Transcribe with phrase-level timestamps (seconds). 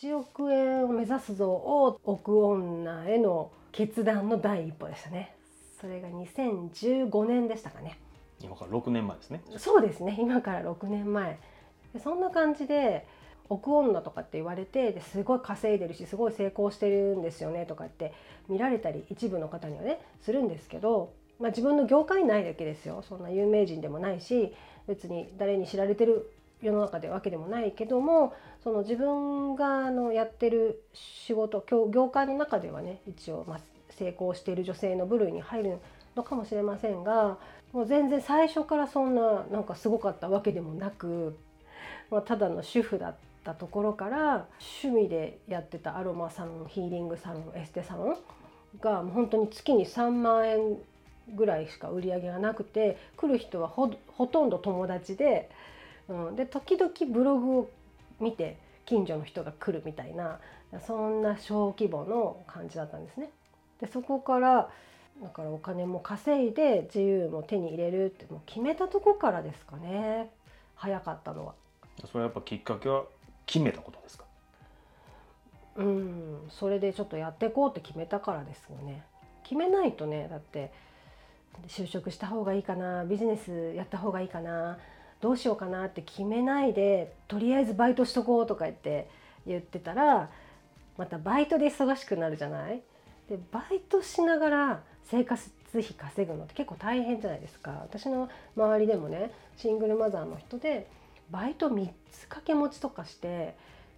[0.00, 5.34] 1億円を目指すぞを億女への決断の第一歩でしたね。
[5.80, 7.98] それが2015年でしたかね。
[8.40, 9.42] 今から6年前ですね。
[9.56, 10.16] そうですね。
[10.20, 11.40] 今から6年前。
[11.92, 13.08] でそんな感じで
[13.48, 18.12] 億女とかって言われてですごい稼いでるしすごい成功してるんですよねとかって
[18.48, 23.02] 見られたり一部の方にはねするんですけど、まあ、自分の業界内だけですよ。
[23.08, 24.54] そんな有名人でもないし
[24.86, 26.30] 別に誰に知られてる
[26.62, 28.34] 世の中でわけでもないけども
[28.64, 35.78] その自分があのやってる仕事業界の中ではね一応まあ成功している女性の部類に入る
[36.16, 37.38] のかもしれませんが
[37.72, 41.36] もう全然最初からそんななんかすごかったわけでもなく、
[42.10, 43.14] まあ、ただの主婦だっ
[43.44, 44.46] たところから
[44.84, 48.16] 趣味でやってたアロマサロンヒーリングサロンエステサロン
[48.80, 50.78] が本当に月に3万円
[51.34, 53.88] ぐらいしか売り上げがなくて来る人はほ
[54.26, 55.50] とんど友達で、
[56.08, 57.70] うん、で時々ブログを
[58.20, 60.40] 見て近所の人が来るみたいな
[60.86, 63.30] そんな小規模の感じだったんですね。
[63.80, 64.70] でそこから
[65.22, 70.30] だからお金も稼いで自由も手に入れるってもう決めたとこからですかね
[70.74, 71.54] 早かったのは。
[72.06, 73.04] それはやっぱきっかけは
[73.44, 74.24] 決めたことですか？
[75.76, 79.02] うんそれでちょっとやっていこうって決めたからですよね。
[79.42, 80.72] 決めないとねだって
[81.66, 84.78] 就職した方がいいかなビジネスやった方がいいかな
[85.20, 89.08] どうしようかなって決めないでとりあえずバイトしとこうとか言って
[89.46, 90.30] 言ってたら
[90.96, 92.82] またバイトで忙しくなるじゃない？
[93.28, 97.70] でバイトしながら生活費稼ぐのって結構大変じゃないですか。
[97.82, 100.88] 私の周りでもねシングルマザーの人で
[101.30, 103.54] バイト3つ掛け持ちとかして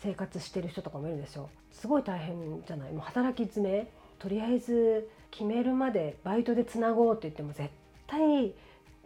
[0.00, 1.48] 生活してる人とかもいるんですよ。
[1.72, 2.92] すごい大変じゃない？
[2.92, 3.88] もう働き詰め。
[4.18, 7.68] とりあえず決めるまでバイトでつなごうって言っても絶
[8.06, 8.54] 対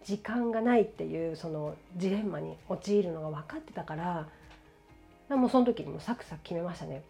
[0.05, 4.29] 時間がないっていうそのジレンマに陥るのが分かってたから
[5.37, 7.03] もうその時にもサクサク決めましたね。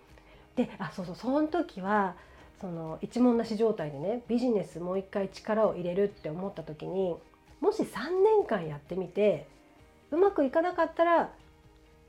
[0.56, 2.14] であそうそうその時は
[2.60, 7.14] その一文なし状態でねビジネスもう一回力を入れるって思った時に
[7.60, 9.46] もし3年間やってみて
[10.10, 11.30] うまくいかなかったら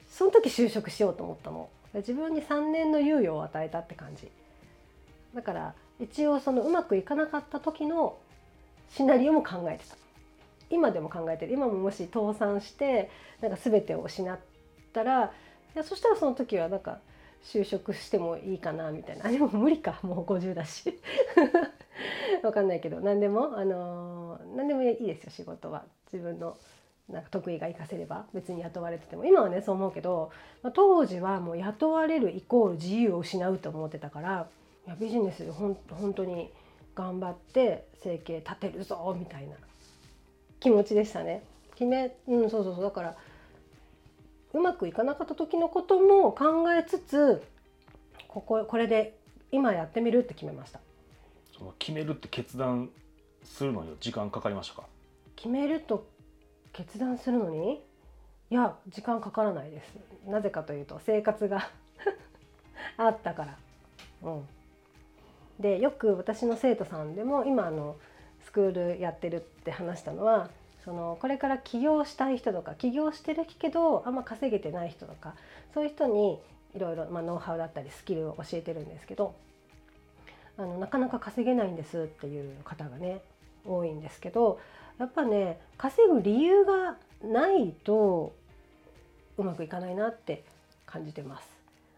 [0.10, 1.70] その時就職しようと思ったの。
[1.94, 4.30] 自分に3年の猶予を与えたって感じ。
[5.36, 8.18] だから一応そのうまくいかなかった時の
[8.90, 9.96] シナリオも考えてた。
[10.70, 11.54] 今でも考えてる。
[11.54, 13.10] 今ももし倒産して
[13.42, 14.40] なんか全てを失っ
[14.94, 15.30] たらい
[15.76, 17.00] やそしたらその時はなんか
[17.44, 19.26] 就職してもいいかなみたいな。
[19.26, 20.00] あでも無理か。
[20.04, 21.00] もう50だし。
[22.42, 23.00] 分かんないけど。
[23.00, 25.86] 何でもあのー、何でもいいですよ仕事は。
[26.12, 26.58] 自分の
[27.08, 28.26] なんか得意が活かせれば。
[28.34, 29.26] 別に雇われてても。
[29.26, 30.32] 今はねそう思うけど、
[30.62, 34.48] まあ、当時はもう雇われるイコール自由を失うと思ってたから
[34.86, 36.52] いやビジネスでほん本当に
[36.96, 39.56] 頑張って生計立てるぞみたいな。
[40.60, 41.44] 気持ちでしたね。
[41.76, 42.84] 決めうんそうそうそう。
[42.84, 43.16] だから
[44.54, 47.44] うまくいかなかった時のことも考えつつ
[48.28, 49.16] こここれで
[49.52, 50.80] 今やってみるって決めました。
[51.58, 52.90] その決めるって決断
[53.44, 54.84] するのに時間かかりましたか？
[55.36, 56.06] 決めると
[56.74, 57.82] 決断するのに？
[58.52, 59.94] いや時間かからないです。
[60.28, 61.70] なぜかというと生活が
[62.98, 63.58] あったから。
[64.24, 64.48] うん。
[65.60, 67.96] でよく私の生徒さんでも今あの
[68.50, 70.50] スクールやってるって話したのは
[70.84, 75.36] そのこれから起業したい人とか起業してるけどあんま稼げてない人とか
[75.76, 76.40] そういう人に
[76.76, 79.36] いろいろ、ノウハウだったりスキルを教えてるんですけど
[80.58, 83.22] あのなかなか稼げないんですっていう方がね
[83.66, 84.60] 多いんですけど
[84.98, 88.34] やっぱね稼ぐ理由がないと
[89.38, 90.44] うまくいかないなって
[90.88, 91.48] 感じてます。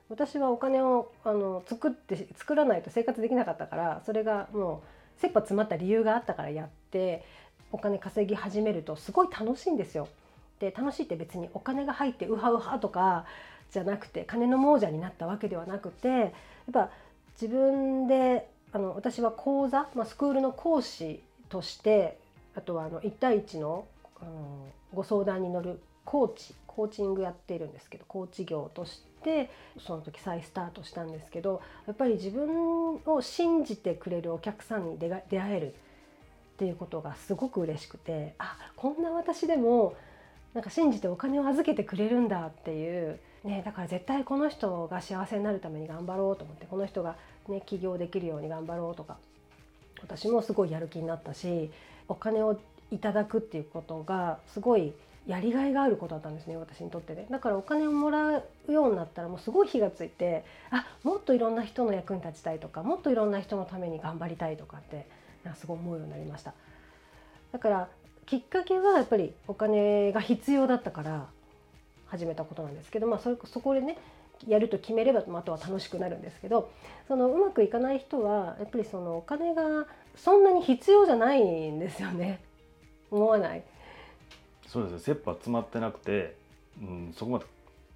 [0.10, 7.24] 私はお金をあの作って作らないと生活できなかったからそれがもう切羽詰まった理由があったからやって
[7.72, 10.08] お金稼ぎ始めるとすごい楽しいんですよ。
[10.60, 13.26] で楽しいって別にお金が入ってウハウハとか
[13.72, 16.32] じゃなくて金の亡者になったわけではなくてやっ
[16.72, 16.90] ぱ
[17.42, 22.20] 自分であの私は講座、まあ、スクールの講師として
[22.56, 23.86] あとはあの1対1の
[24.22, 29.50] あのご相談に乗るコーチコーチングやってるんですけどコーチ業として
[29.80, 35.22] その時再スタートしたんですけどやっぱり自分を信じてくれるお客さんに出会
[35.54, 35.74] えるっ
[36.58, 39.96] ていうことがすごく嬉しくてあこんな私でも
[40.54, 47.16] なんか信じてお金を預けてくれるんだっていう、ね、だから絶対この人が幸せになるために頑張ろうと思ってこの人が、
[47.48, 49.18] ね、起業できるように頑張ろうとか
[50.02, 51.72] 私もすごいやる気になったし
[52.08, 52.60] お金を
[52.92, 54.94] いただくっていうことがすごい
[55.28, 57.28] やりがいがあることだったんですね私にとってね。
[57.30, 65.08] だからお金をもらうようになったらもうすごい火がついてあもっといろんな人の役に立ちたいとかもっといろんな人のために頑張りたいとかって
[65.44, 66.54] なすごい思うようになりました。
[67.52, 67.88] だから
[68.26, 71.28] きっかけはやっぱりお金が必要だったから
[72.08, 73.98] 始めたことなんですけど、まあ、それそこでね
[74.48, 76.72] やると決めればあとは楽しくなるんですけど
[77.08, 79.86] そのうまくいかない人はやっぱりそのお金が
[80.16, 82.42] そんなに必要じゃないんですよね。
[83.12, 83.64] 思わない。
[84.72, 85.00] そうですね。
[85.00, 86.38] 切羽詰まってなくて、
[86.82, 87.46] うん、そこまで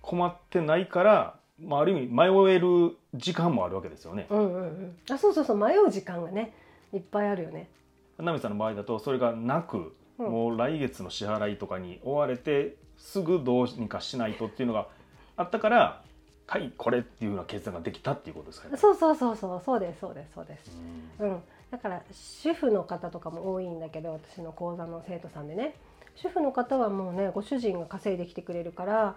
[0.01, 4.27] 困ってないから、まあ、ある意味迷える時間もあるわけですよね。
[4.30, 4.98] うんうんうん。
[5.10, 6.54] あそうそうそう迷う時間がね
[6.94, 7.69] いっぱいあるよね。
[8.18, 10.30] ナミさんの場合だとそれがなく、うん。
[10.30, 14.89] もう来月の支払いとかに追われてすぐどうにかしないとっていうのが
[15.38, 16.04] あったから
[16.48, 18.75] はいこれっていうような決断ができたっていうことですかね。
[18.75, 20.77] そうそうそうそうそうですそうですそうです。
[21.19, 21.30] うん。
[21.31, 21.42] うん、
[21.72, 25.75] だから主婦の方とかも多いんだけど私の講座の生徒さんでね
[26.16, 29.16] 主婦の方はもうねご主人が稼いできてくれるから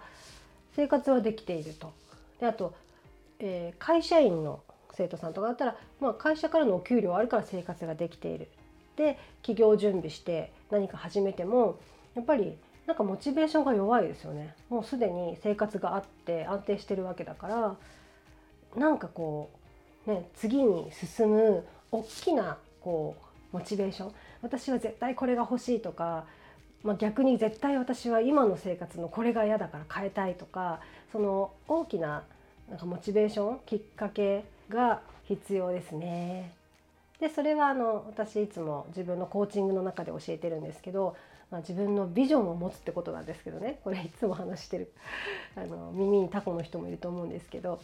[0.75, 1.93] 生活はできていると。
[2.39, 2.73] であと、
[3.39, 4.61] えー会社員の
[4.93, 8.49] 生徒さんとかだったら、まあ、会社からのお給料あるから生活ができている。
[8.97, 11.79] で起業準備して何か始めても
[12.15, 14.55] やっぱりなんかモチベーションが弱いですよね。
[14.69, 17.77] もうすでに生活があって安定してるわけだから
[18.75, 19.49] なんかこ
[20.05, 23.15] うね次に進む大きなこ
[23.53, 24.11] うモチベーション
[24.41, 26.25] 私は絶対これが欲しいとか、
[26.83, 30.79] まあ、逆に絶対私は今の生活のこれが嫌だから変えたいとか
[31.11, 32.23] その大きな
[32.69, 36.53] なんかモチベーションきっかけが必要ですね。
[37.19, 41.17] でそれはあの私いつも自分のコーチングの中で教えてるんですけど、
[41.51, 44.93] まあ、自分のビジョンを持つってことなんですけどねこれいつも話してる
[45.57, 47.81] あの耳にタコの人もいると思うんですけど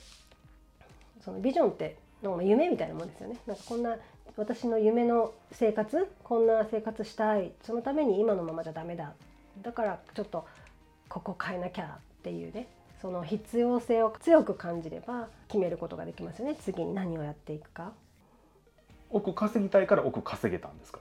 [1.26, 3.38] そのビジョンっての夢みたいなもんですよね。
[3.46, 3.98] なんかこんな
[4.38, 7.52] 私の夢の生活こんな生活したい。
[7.64, 9.14] そのために今のままじゃダメだ。
[9.62, 10.46] だからちょっと
[11.10, 12.68] ここ変えなきゃっていうね。
[13.02, 16.56] その必要性を強く感じれば決めることができますよね。
[16.56, 17.92] 次に何をやっていくか。
[19.12, 21.00] 億稼ぎたいから億稼げたんですか？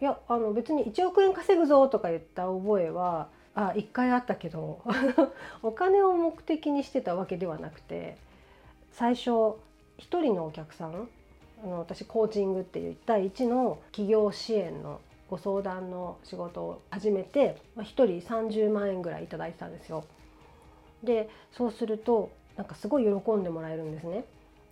[0.00, 4.80] いやあの別に1億円稼ぐぞとか言った覚えはあ1回あったけど
[5.62, 8.16] お金を目的にしてたわけではなくて
[8.92, 9.56] 最初
[10.00, 11.08] 1人のお客さん
[11.62, 20.04] あの私コーチングっていう1対1の企業支援のご相談の仕事を始めてま1人30万円ぐらいいただいてたんですよ。
[21.04, 24.24] でそうするとなんかすごい喜んでもらえるんですね。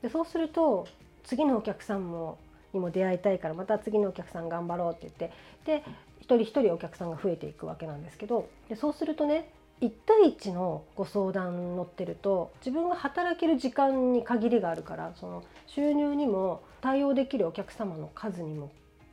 [0.03, 0.87] でそうすると
[1.25, 2.39] 次のお客さんも
[2.73, 5.33] にも出会いたいからまた次のお客さん頑張ろうって言って
[5.65, 5.85] で
[6.21, 18.71] 一人一人お客さんが増えていくわけなんですけどでそうするとね1対1のご相談乗ってると自分が働ける時間に限りがあるからその収入にも対応できるお客様の数にも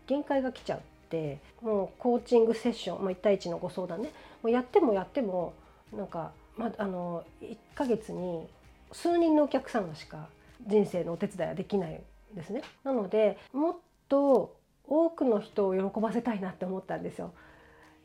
[0.07, 0.79] 限界が来ちゃっ
[1.09, 5.53] てもうコーチングセッション、まあ、1対1のご相談ねもうやってもやっても
[5.95, 8.47] なんか、まあ、あの1ヶ月に
[8.91, 10.27] 数人のお客様しか
[10.67, 12.01] 人生のお手伝いはできない
[12.33, 12.61] んですね。
[12.83, 13.75] なのでもっ
[14.09, 14.55] と
[14.87, 17.33] 多くの人を喜ばせたいなって思ったんですよ。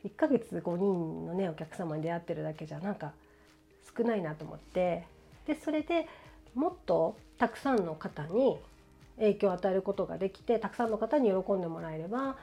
[0.04, 3.12] 1ヶ月5人のねお客様に出会ってるだけじゃなんか
[3.96, 5.06] 少ないなと思って。
[5.46, 6.06] でそれで
[6.54, 8.58] もっとたくさんの方に
[9.16, 12.36] 影響を与えることができてたくさんの方に喜んでもらえれば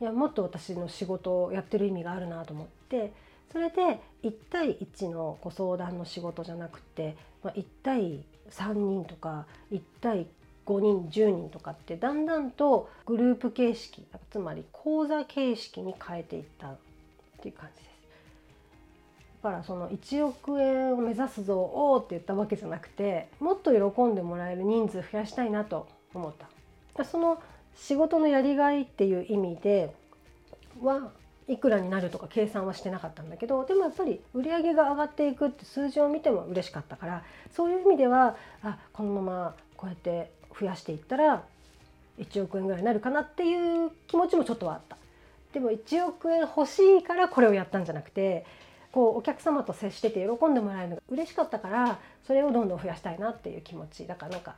[0.00, 3.12] いやもっと私の仕事をやってる意味があるなと思って。
[3.52, 10.26] それで1対1のご相談の仕事じゃなくて、まあ、1対3人とか1対
[10.66, 16.76] 5人10人とかってだんだんとグループ形式つまり講座形式に変えていった。
[17.40, 17.90] っていう感じです。
[19.42, 26.32] だからその1億円を目指すぞおーって言ったわけじゃなくてもっと喜んでもらえる人数増やしたいなと思っ
[26.94, 27.04] た。
[27.04, 27.42] その
[27.74, 29.94] 仕事のやりがいっていう意味で
[30.82, 31.10] は
[31.48, 41.42] いくらになるとか計算はしてなかったんだけどでもやっぱり売り上げが上がっていくって数字を見ても嬉しかったからそういう意味ではあこのままこうやって増やしていったら
[42.18, 44.99] 1億円ぐらいになるかなっていう気持ちもちょっとはあった。
[45.52, 48.44] でも1億円欲しいからこれをやったんじゃなくて
[48.92, 54.56] こうお客様と接してて喜んでもらえるのが嬉しかったからそれをどんどん増やしたいなっていう気持ちだからなんか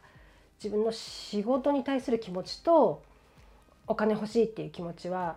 [0.62, 3.02] 自分の仕事に対する気持ちと
[3.86, 5.36] お金欲しいっていう気持ちは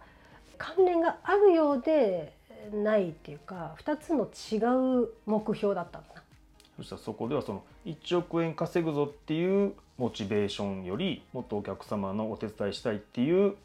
[0.58, 2.34] 関連があるようで
[2.74, 6.22] ないっていうか2つの違う目標だったんだな。
[6.78, 13.56] そしたらそこではその1億円稼ぐぞっていうモチベーションよりもっとお客様のお手伝いしたいっていう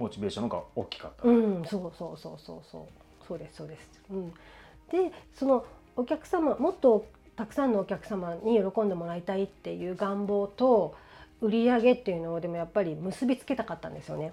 [0.00, 1.28] モチベーションの方が大きかった。
[1.28, 2.82] うん、そうそうそうそうそう
[3.26, 4.02] そうですそうです。
[4.10, 5.64] うん、でその
[5.96, 10.94] お客様もっとたくさんのお客様に喜んでもらいたいっていう願望と
[11.40, 14.32] 売上っていうのをでもやっぱり結びつけたかったんですよね。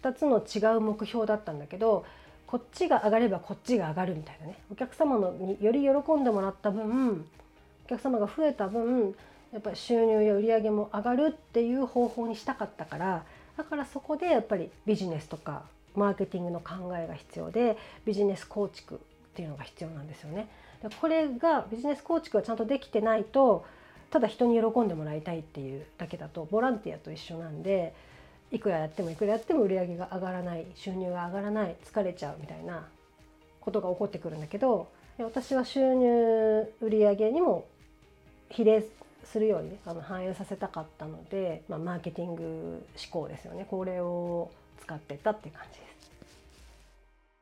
[0.00, 2.04] 2つの違う目標だったんだけど
[2.46, 7.24] こっちが上がればこっちが上がるみたいなねお客様のにより喜んでもらった分
[7.86, 9.14] お客様が増えた分
[9.52, 13.24] やっぱり収入や売り上げも上がるっていう方法にしたかったから
[13.56, 15.62] だからそこでやっぱりビジネスとか
[15.94, 18.98] マーケティングの考えが必要でビジネス構築っ
[19.34, 20.48] ていうのが必要なんですよね。
[20.82, 23.64] でこれがビジネス構築がちゃんとできてないと
[24.10, 27.94] ただ人に喜んでもらいたいっていうだけだとボランティアと一緒なんで
[28.50, 32.86] いくらやってもいくらやっても売り上げが上がらない収入が上がらない疲れちゃうみたいな
[33.60, 37.66] ことが起こってくるんだけど私は収入売り上げにも
[38.50, 38.84] 比例
[39.24, 44.50] するようにあの反映させたかったので、まあ、マーケティング思考ですよねこれを
[44.80, 45.91] 使ってたっていう感じです。